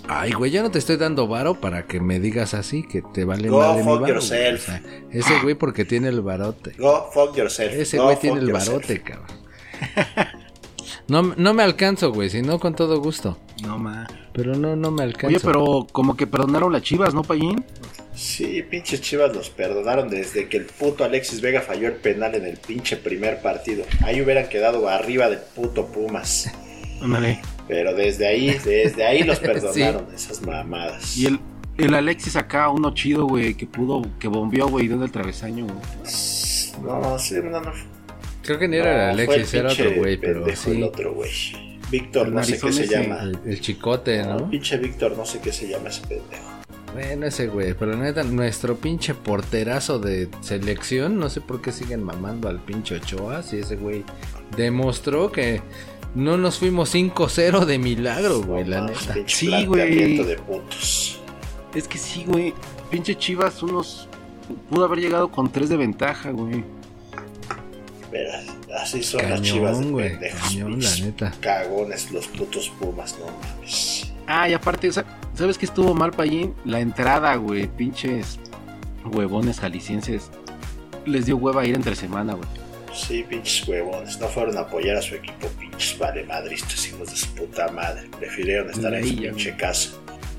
[0.07, 3.25] Ay, güey, yo no te estoy dando varo para que me digas así, que te
[3.25, 4.67] vale Go madre mi fuck varo, yourself.
[4.67, 4.79] güey.
[4.79, 6.73] O sea, ese güey porque tiene el barote.
[6.79, 7.71] Go fuck yourself.
[7.73, 8.73] Ese Go güey tiene el yourself.
[8.87, 9.27] barote, cabrón.
[11.07, 13.37] No, no me alcanzo, güey, si no con todo gusto.
[13.63, 14.07] No, ma.
[14.33, 15.27] Pero no, no me alcanzo.
[15.35, 17.63] Oye, pero como que perdonaron las chivas, ¿no, Payín?
[18.19, 22.45] Sí, pinches chivas los perdonaron desde que el puto Alexis Vega falló el penal en
[22.45, 23.85] el pinche primer partido.
[24.03, 26.51] Ahí hubieran quedado arriba del puto Pumas.
[27.01, 27.39] Ándale.
[27.69, 31.15] Pero desde ahí, desde ahí los perdonaron esas mamadas.
[31.15, 31.39] Y el,
[31.77, 35.63] el Alexis acá, uno chido, güey, que pudo, que bombeó, güey, dio en el travesaño,
[35.65, 35.77] güey.
[36.83, 37.71] No, sí, no, no.
[38.43, 40.83] Creo que ni era el No, Alexis, era otro güey, pero pendejo El sí.
[40.83, 41.31] otro güey.
[41.89, 43.19] Víctor, El no sé qué se llama.
[43.23, 44.49] El, el chicote, No, ¿no?
[44.49, 46.58] pinche Víctor, no sé qué se llama ese pendejo.
[46.93, 52.03] Bueno, ese güey, pero neta, nuestro pinche porterazo de selección, no sé por qué siguen
[52.03, 54.03] mamando al pinche Ochoa, si ese güey
[54.57, 55.61] demostró que
[56.15, 59.15] no nos fuimos 5-0 de milagro, güey, No la neta.
[59.27, 60.17] Sí, güey.
[60.17, 61.21] de putos.
[61.75, 62.53] Es que sí, güey.
[62.89, 64.07] Pinche Chivas, unos.
[64.69, 66.63] Pudo haber llegado con tres de ventaja, güey.
[68.11, 68.45] Verás,
[68.81, 70.41] así son las Cañón, chivas de güey, pendejos.
[70.41, 71.31] cañón, la neta.
[71.39, 74.11] Cagones los putos pumas, no mames.
[74.25, 75.05] Ah, y aparte, sa-
[75.39, 76.53] ¿sabes qué estuvo mal, Payín?
[76.65, 77.67] La entrada, güey.
[77.67, 78.39] Pinches
[79.11, 80.29] huevones jaliscienses.
[81.05, 82.47] Les dio hueva ir entre semana, güey.
[82.93, 84.19] Sí, pinches huevones.
[84.19, 88.09] No fueron a apoyar a su equipo, pinches vale madristas, hijos de su puta madre.
[88.19, 89.91] Prefirieron estar en su pinche casa.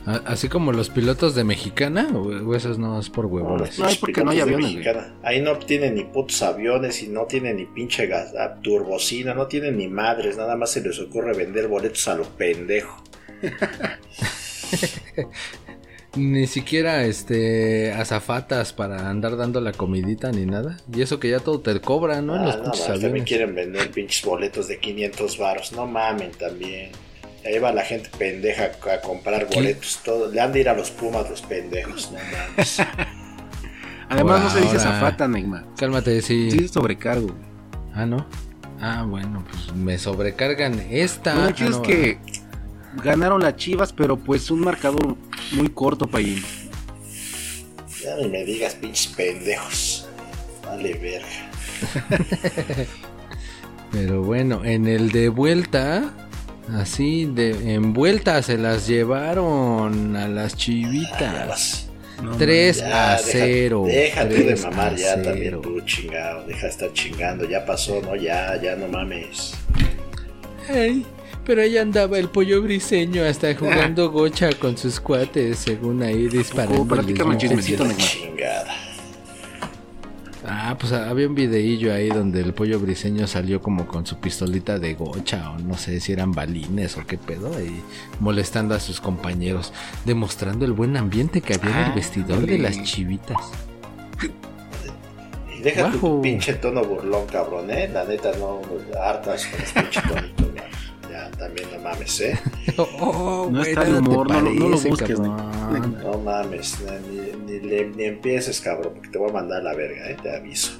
[0.07, 3.79] A- Así como los pilotos de Mexicana, o, esos no es por huevones.
[3.79, 4.87] No, es porque no hay aviones.
[5.23, 9.47] Ahí no tienen ni putos aviones y no tienen ni pinche gas, a turbocina, no
[9.47, 10.37] tienen ni madres.
[10.37, 13.03] Nada más se les ocurre vender boletos a lo pendejo.
[16.17, 20.77] Ni siquiera este azafatas para andar dando la comidita ni nada.
[20.93, 22.35] Y eso que ya todo te cobra, ¿no?
[22.35, 25.71] En Ah, los no, pinches quieren vender pinches boletos de 500 varos.
[25.73, 26.91] No mamen también.
[27.47, 29.55] Ahí va la gente pendeja a comprar ¿Qué?
[29.55, 30.01] boletos.
[30.05, 30.29] Todo.
[30.33, 32.11] Le han de ir a los pumas los pendejos.
[32.11, 32.83] No mames.
[34.09, 34.83] Además, no se dice ahora.
[34.99, 35.65] zafata, Neymar.
[35.77, 36.51] Cálmate, sí.
[36.51, 37.39] Sí, es sobrecargo, güey.
[37.95, 38.27] Ah, ¿no?
[38.81, 41.33] Ah, bueno, pues me sobrecargan esta.
[41.35, 42.19] El Ah, no, es que
[43.03, 45.17] ganaron las chivas, pero pues un marcador
[45.53, 46.43] muy corto, Payín.
[48.03, 50.09] ya ni me digas pinches pendejos.
[50.65, 51.51] Vale verga.
[53.93, 56.13] Pero bueno, en el de vuelta,
[56.73, 61.49] así de en vuelta se las llevaron a las Ah, chivitas.
[61.49, 61.87] vas.
[62.39, 63.85] 3 Ya, a deja- 0.
[63.87, 65.23] Déjate de 3 mamar ya 0.
[65.25, 66.47] también tú, chingado.
[66.47, 67.49] Deja de estar chingando.
[67.49, 68.15] Ya pasó, ¿no?
[68.15, 69.55] Ya, ya no mames.
[70.69, 71.05] Ay,
[71.51, 76.87] pero ahí andaba el pollo briseño hasta jugando gocha con sus cuates, según ahí disparando.
[76.95, 78.73] Oh, chismecito, chingada.
[80.47, 84.79] Ah, pues había un videillo ahí donde el pollo briseño salió como con su pistolita
[84.79, 87.83] de gocha o no sé si eran balines o qué pedo ahí
[88.21, 89.73] molestando a sus compañeros,
[90.05, 93.39] demostrando el buen ambiente que había en el Ah, vestidor de las chivitas.
[95.53, 97.91] Y deja tu pinche tono burlón, cabrón, ¿eh?
[97.93, 98.63] La neta no
[99.03, 100.45] hartas con ese pinche tonito.
[101.21, 102.39] Ya, también no mames, ¿eh?
[102.79, 105.97] Oh, No güey, está te humor, no lo- no lo parece, busques, cabrón.
[106.03, 106.79] No mames,
[107.11, 110.17] ni, ni, le- ni empieces, cabrón, porque te voy a mandar a la verga, ¿eh?
[110.23, 110.73] Te aviso.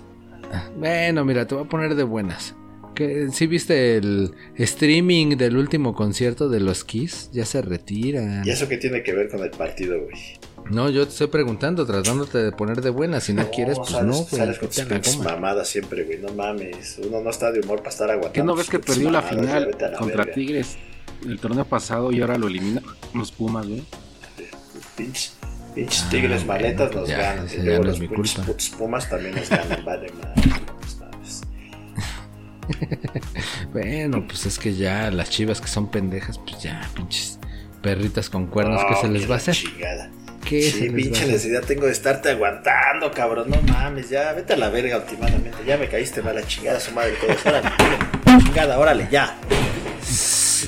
[0.77, 2.55] Bueno, mira, te voy a poner de buenas.
[2.95, 8.43] Que si viste el streaming del último concierto de los Kiss, ya se retiran.
[8.45, 10.17] ¿Y eso qué tiene que ver con el partido, güey?
[10.69, 13.25] No, yo te estoy preguntando, tratándote de poner de buenas.
[13.25, 14.59] Si no, quieres, pues sales, no, güey.
[14.59, 15.31] Pinches goma.
[15.33, 16.19] mamadas siempre, güey.
[16.19, 17.01] No mames.
[17.05, 18.33] Uno no está de humor para estar aguantando.
[18.33, 20.35] ¿Qué no ves que perdió la final la contra verga.
[20.35, 20.77] Tigres
[21.27, 23.83] el torneo pasado y ahora lo eliminan los Pumas, güey?
[24.97, 25.35] Pinches,
[25.75, 27.47] pinches Ah, tigres bueno, maletas pues nos ya, ganan.
[27.47, 28.47] Y ya luego no los es mi pinches culpa.
[28.53, 29.85] putos pumas también nos ganan.
[29.85, 30.43] Vale, madre.
[33.73, 37.39] Bueno, pues es que ya las chivas que son pendejas, pues ya, pinches
[37.83, 39.55] perritas con cuernos, ¿qué No, se les que va a hacer?
[39.55, 40.11] Chingada.
[40.45, 43.51] ¿Qué Sí, pinche necesidad tengo de estarte aguantando, cabrón.
[43.51, 45.51] No mames, ya, vete a la verga últimamente.
[45.67, 47.45] Ya me caíste mal la chingada, su madre todos.
[47.47, 49.37] Órale, órale, chingada, órale, ya.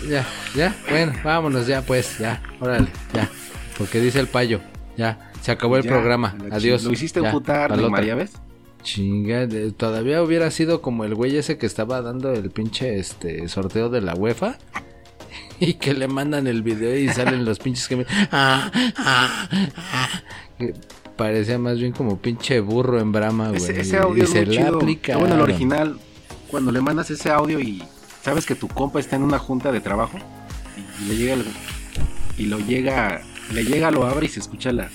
[0.08, 3.28] Ya, ya, bueno, vámonos ya, pues, ya, órale, ya.
[3.78, 4.61] Porque dice el payo,
[4.96, 6.85] ya, se acabó el Ya, programa, adiós.
[6.85, 7.72] Lo hiciste emputar.
[8.04, 8.32] ¿ya ves?
[8.82, 13.88] Chinga, todavía hubiera sido como el güey ese que estaba dando el pinche este sorteo
[13.90, 14.58] de la UEFA.
[15.61, 18.07] Y que le mandan el video y salen los pinches que me...
[18.33, 20.09] Ah, ah, ah.
[21.16, 23.57] Parecía más bien como pinche burro en brama, güey.
[23.62, 24.77] Ese, ese y audio es se muy la chido.
[24.79, 25.21] aplicaron.
[25.23, 25.99] Bueno, el original,
[26.49, 27.83] cuando le mandas ese audio y
[28.23, 30.18] sabes que tu compa está en una junta de trabajo
[31.01, 31.45] y le llega el-
[32.38, 33.21] y lo llega,
[33.53, 34.88] le llega, lo abre y se escucha la,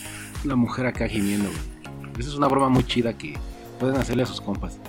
[0.43, 2.11] la mujer acá gimiendo, güey.
[2.19, 3.37] Esa es una broma muy chida que
[3.79, 4.79] pueden hacerle a sus compas.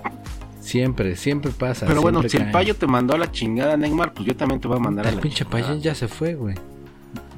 [0.69, 1.87] Siempre, siempre pasa.
[1.87, 4.61] Pero bueno, siempre si el payo te mandó a la chingada, Neymar, pues yo también
[4.61, 5.67] te voy a mandar a El la pinche chingada.
[5.69, 6.55] payo ya se fue, güey.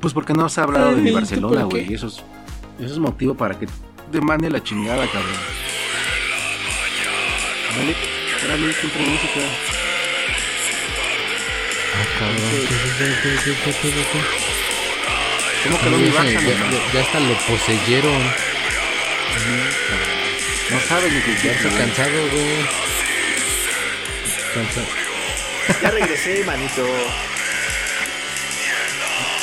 [0.01, 1.95] Pues porque no has hablado de Ay, mi ¿tú Barcelona, güey.
[1.95, 2.15] Eso es,
[2.81, 3.67] eso es motivo para que
[4.11, 5.31] te mande la chingada, cabrón.
[7.77, 7.95] Dale,
[8.49, 9.41] dale, entra música.
[11.95, 13.51] Ah, cabrón.
[15.63, 16.71] ¿Cómo quedó mi Ya, Barça, ya, Neymar?
[16.73, 18.23] ya- ya hasta lo poseyeron.
[20.73, 21.79] No sabes ni qué Ya está güey.
[21.81, 22.91] cansado, güey.
[25.83, 26.85] Ya regresé, manito.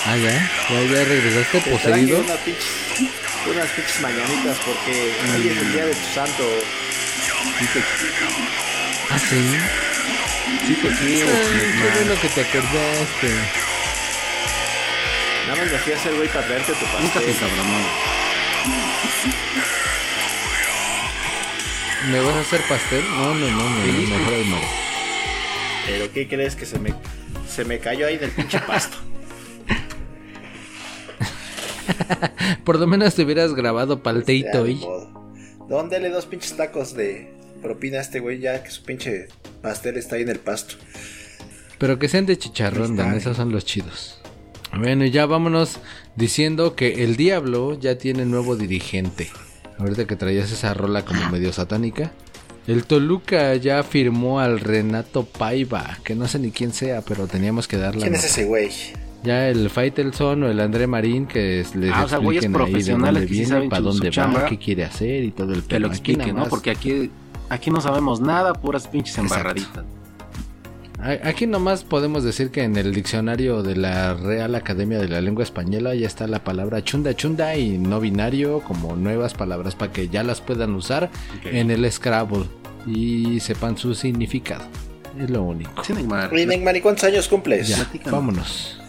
[0.06, 0.32] Ah, ya.
[0.70, 2.20] Ya, ya regresaste Te poseído.
[2.20, 2.66] unas pinches,
[3.50, 6.50] unas pinches mañanitas porque hoy es el día de tu santo.
[9.10, 9.58] Ah, sí.
[10.66, 11.32] Sí te quiero.
[11.32, 13.30] Qué bueno que te acordaste.
[15.48, 17.30] Nada más me fui a hacer güey para traerte tu Nunca te pastel.
[17.30, 17.88] encabronó.
[22.12, 23.04] ¿Me vas a hacer pastel?
[23.12, 24.87] No, no, no, no, Feliz, mejor no.
[25.88, 26.94] Pero ¿qué crees que se me,
[27.48, 28.98] se me cayó ahí del pinche pasto?
[32.64, 34.76] Por lo menos te hubieras grabado palteito ni hoy.
[34.76, 35.18] modo.
[35.70, 39.28] ¿Dónde le dos pinches tacos de propina a este güey ya que su pinche
[39.62, 40.76] pastel está ahí en el pasto?
[41.78, 44.20] Pero que sean de chicharrón, Dan, esos son los chidos.
[44.78, 45.80] Bueno, y ya vámonos
[46.16, 49.30] diciendo que el Diablo ya tiene nuevo dirigente.
[49.78, 52.12] Ahorita que traías esa rola como medio satánica.
[52.68, 57.68] El Toluca ya firmó al Renato Paiva, que no sé ni quién sea, pero teníamos
[57.68, 58.70] que darle ¿Quién es ese güey?
[59.24, 62.62] Ya el Faitelson o el André Marín que es- les Ah, o sea, güeyes expliquen
[62.62, 64.46] ahí de profesionales que viene, para dónde va, chamba.
[64.46, 65.88] qué quiere hacer y todo el Que lo
[66.34, 66.46] ¿no?
[66.50, 67.10] Porque aquí,
[67.50, 69.86] aquí no sabemos nada, puras pinches embarraditas.
[71.00, 75.44] Aquí nomás podemos decir que en el diccionario de la Real Academia de la Lengua
[75.44, 80.10] Española ya está la palabra chunda chunda y no binario como nuevas palabras para que
[80.10, 81.12] ya las puedan usar
[81.46, 82.46] en el Scrabble
[82.88, 84.66] y sepan su significado.
[85.20, 85.84] Es lo único.
[85.84, 86.34] Sí, Neymar.
[86.34, 87.68] Oye, Neymar, ¿y cuántos años cumples?
[87.68, 88.80] Ya, vámonos.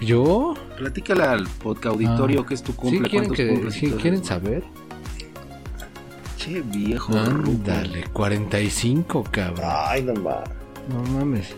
[0.00, 0.54] ¿Yo?
[0.78, 2.46] Platícale al podcast auditorio Ah.
[2.46, 3.10] que es tu ¿Sí cumple.
[3.10, 4.62] quieren, cuántos que, sí quieren saber?
[6.38, 7.12] Che, viejo.
[7.16, 9.66] Ándale, 45, cabrón.
[9.70, 10.48] Ay, no mames.
[10.88, 11.48] No mames.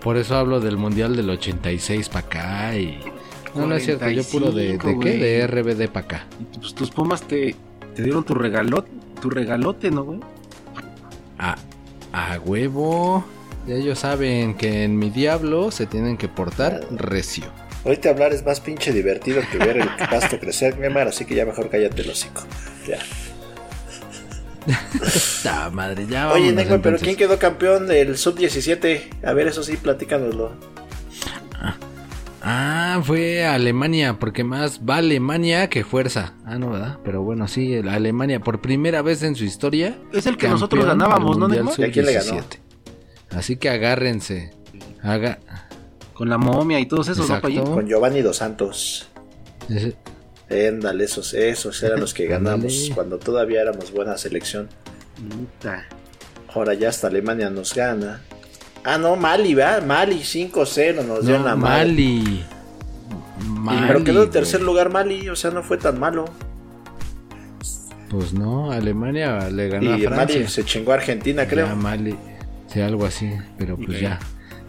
[0.00, 3.00] Por eso hablo del Mundial del 86 para acá y...
[3.54, 5.16] No, no es cierto, yo puro de, ¿de 45, qué?
[5.16, 6.26] De RBD para acá.
[6.40, 7.54] Y, Pues tus pumas te,
[7.94, 10.20] te dieron tu regalote, tu regalote, ¿no, güey?
[11.38, 11.56] A,
[12.12, 13.24] a huevo.
[13.66, 17.44] Ya ellos saben que en mi diablo se tienen que portar recio.
[17.84, 21.46] Ahorita hablar es más pinche divertido que ver el pasto crecer, Neymar, así que ya
[21.46, 22.42] mejor cállate el hocico.
[22.88, 22.98] Ya.
[25.42, 26.06] ¡Ta madre!
[26.08, 26.98] Ya Oye, Neymar, pero.
[26.98, 29.24] ¿quién quedó campeón del sub-17?
[29.24, 30.52] A ver, eso sí, platícanoslo.
[32.46, 36.34] Ah, fue Alemania, porque más va Alemania que fuerza.
[36.44, 36.98] Ah, no, ¿verdad?
[37.02, 39.96] Pero bueno, sí, Alemania por primera vez en su historia.
[40.12, 41.74] Es el que nosotros ganábamos, ¿no, Neymar?
[41.78, 42.26] ¿Y a quién le ganó?
[42.26, 42.58] Sub-17.
[43.30, 44.52] Así que agárrense.
[45.02, 45.38] Haga...
[46.12, 47.40] Con la momia y todos esos, ¿no?
[47.40, 49.08] Con Giovanni Dos Santos.
[50.48, 54.68] Éndale, esos, esos eran los que ganamos cuando todavía éramos buena selección.
[56.54, 58.20] Ahora ya hasta Alemania nos gana.
[58.84, 59.82] Ah, no, Mali, ¿verdad?
[59.84, 61.56] Mali 5-0 nos dio No, la.
[61.56, 62.44] Mali.
[63.48, 66.26] Mali, Pero quedó en tercer lugar Mali, o sea, no fue tan malo.
[68.10, 70.36] Pues no, Alemania le ganó Y a Francia.
[70.36, 71.66] Mali se chingó a Argentina, creo.
[71.66, 72.14] Ya Mali,
[72.68, 74.20] sí, algo así, pero pues ya.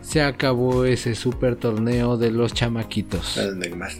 [0.01, 3.37] Se acabó ese super torneo de los chamaquitos.
[3.55, 3.91] Neymar.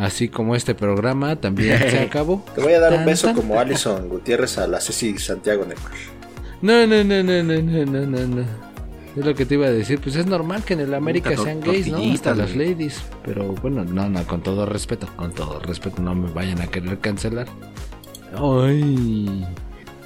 [0.00, 2.42] Así como este programa también se acabó.
[2.54, 5.82] Te voy a dar un beso como Alison Gutiérrez a la Ceci Santiago Neco.
[6.62, 8.26] No, no, no, no, no, no, no, no.
[8.26, 8.70] no.
[9.16, 10.00] Es lo que te iba a decir.
[10.00, 11.98] Pues es normal que en el América sean gays, ¿no?
[12.12, 13.02] Hasta las ladies.
[13.24, 15.06] Pero bueno, no, no, con todo respeto.
[15.16, 17.46] Con todo respeto, no me vayan a querer cancelar.
[18.34, 19.46] Ay.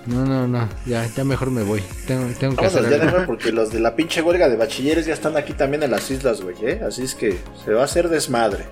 [0.07, 1.83] No, no, no, ya, ya mejor me voy.
[2.07, 5.37] Tengo, tengo que hacer ya porque los de la pinche huelga de bachilleres ya están
[5.37, 6.57] aquí también en las islas, güey.
[6.63, 6.83] ¿eh?
[6.87, 8.65] Así es que se va a hacer desmadre.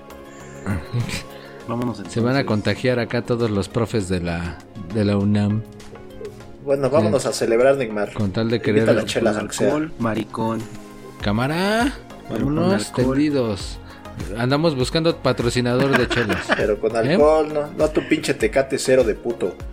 [1.67, 2.13] Vámonos entonces.
[2.13, 4.57] Se van a contagiar acá todos los profes de la,
[4.93, 5.61] de la UNAM
[6.65, 8.13] Bueno, vámonos a celebrar, Neymar.
[8.13, 9.67] con tal de querer la chela, Con aunque sea.
[9.67, 10.61] alcohol, maricón.
[11.21, 11.93] cámara.
[12.29, 12.77] Alcohol.
[12.95, 13.79] tendidos.
[14.37, 16.45] Andamos buscando patrocinador de chelas.
[16.57, 17.13] Pero con ¿Eh?
[17.13, 19.55] alcohol, no, no tu pinche tecate cero de puto.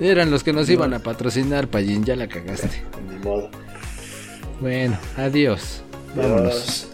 [0.00, 2.82] Eran los que nos iban a patrocinar, Payín, ya la cagaste.
[3.10, 3.50] Ni modo.
[4.60, 5.82] Bueno, adiós.
[6.14, 6.88] Vámonos.